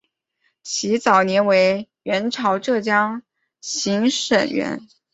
[0.63, 3.21] 其早年为元朝浙江
[3.61, 4.81] 行省掾。